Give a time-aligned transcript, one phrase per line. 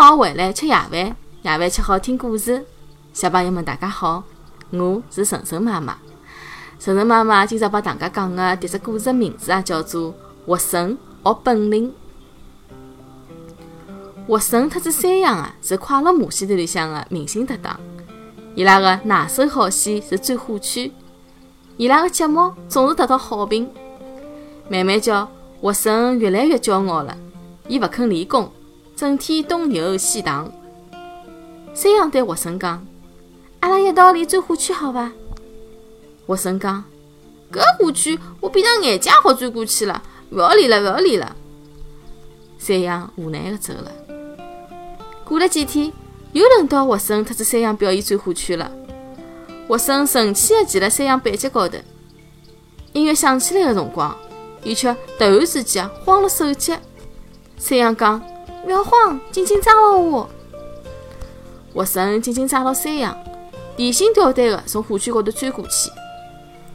[0.00, 2.64] 好回来吃夜饭，夜饭吃好听故事。
[3.12, 4.22] 小朋友们，大家好，
[4.70, 5.98] 我是晨晨妈妈。
[6.78, 10.12] 晨晨妈妈今朝帮大家讲的迭只故事名字啊，叫做
[10.46, 11.92] 《活神学本领》。
[14.28, 17.80] 活神特子山羊啊，是快乐马戏团里向的明星搭档。
[18.54, 20.88] 伊拉个拿手好戏是最火圈，
[21.76, 23.68] 伊拉个节目总是得到好评。
[24.68, 25.28] 慢慢叫，
[25.60, 27.18] 活神越来越骄傲了，
[27.66, 28.48] 伊勿肯练功。
[28.98, 30.52] 整天东游西荡，
[31.72, 32.84] 山羊对活神讲
[33.60, 35.12] ：“阿拉一道练转火圈好伐？”
[36.26, 36.82] 活神讲
[37.52, 41.36] ：“搿火圈我闭上眼睛好转过去了，勿要练了，勿要练了。”
[42.58, 43.92] 山羊无奈地走了。
[45.24, 45.92] 过了几天，
[46.32, 48.68] 又轮到活神特子山羊表演转火圈了。
[49.68, 51.78] 活神神气地骑辣山羊背脊高头，
[52.94, 54.18] 音乐响起来的辰光，
[54.64, 56.76] 伊却突然之间慌了手脚。
[57.58, 58.20] 山羊讲。
[58.68, 60.28] 不要慌，紧紧抓牢我！
[61.72, 63.16] 活神紧紧抓牢山羊，
[63.78, 65.88] 提心吊胆地从火圈高头钻过去。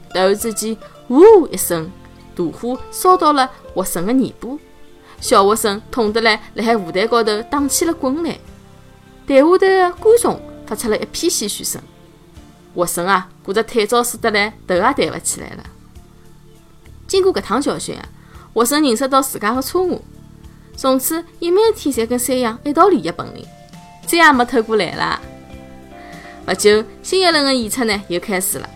[0.10, 0.76] 突然之间，
[1.10, 1.92] 呜一声，
[2.36, 4.58] 大火烧到了活神的尾巴，
[5.22, 8.40] 小活神痛得来，辣海舞台高头打起了滚来。
[9.28, 11.80] 台下头的观众发出了一片唏嘘声。
[12.74, 15.64] 活神啊，觉着腿早输得来，头也抬勿起来了。
[17.06, 18.04] 经过搿趟教训啊，
[18.52, 20.04] 活神认识到自家的错误。
[20.76, 23.46] 从此，伊每天侪跟山羊一道练习本领，
[24.06, 25.20] 再也没偷过懒了。
[26.46, 28.70] 不久，新一轮的演出呢又开始了。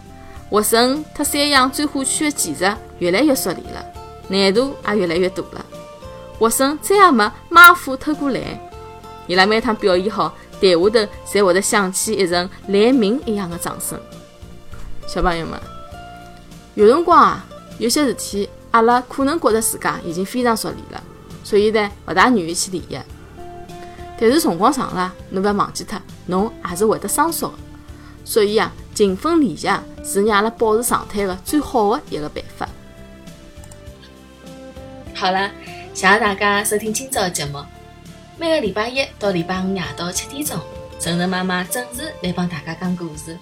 [0.49, 2.63] 活神和山羊转火圈的技术
[2.99, 3.85] 越来越熟练了，
[4.29, 5.65] 难度也越来越大了。
[6.39, 8.41] 活神再也没马虎偷过懒。
[9.25, 10.29] 伊拉每趟表演好，
[10.61, 13.99] 台下头侪会得响起一阵雷鸣一样的掌声。
[15.05, 15.59] 小朋友们，
[16.75, 17.45] 有辰光啊，
[17.79, 21.03] 有些事体阿拉可能觉着自家已经非常熟练了。
[21.47, 22.99] 所以呢，勿大愿意去练习。
[24.19, 27.53] 但是辰光长了，侬勿要忘记脱，侬也是会得生疏的。
[28.25, 29.69] 所以啊，勤奋练习
[30.03, 32.67] 是让阿拉保持状态的最好的一个办法。
[35.15, 35.49] 好了，
[35.93, 37.63] 谢谢大家收听今朝的节目。
[38.37, 40.59] 每个礼拜一到礼拜五夜到七点钟，
[40.99, 43.37] 晨晨妈妈准时来帮大家讲故事。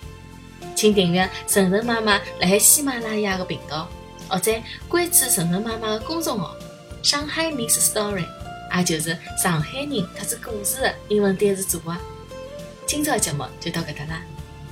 [0.75, 3.89] 请订阅晨晨妈妈辣海喜马拉雅的频道，
[4.29, 4.51] 或者
[4.87, 6.53] 关注晨晨妈妈的公众号。
[7.05, 8.25] 上海 Miss Story，
[8.75, 11.95] 也就是上海人特子故事的英文单词组合。
[12.87, 14.21] 今朝节目就到搿搭啦，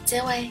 [0.04, 0.50] 再会。